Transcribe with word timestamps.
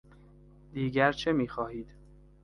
دیگر 0.73 1.11
چه 1.11 1.31
میخواهید؟ 1.31 1.87